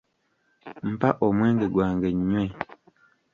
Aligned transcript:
Mpa 0.93 1.09
omwenge 1.27 1.65
gwange 1.73 2.09
nnywe! 2.17 2.45